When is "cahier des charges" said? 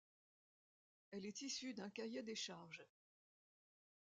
1.91-2.83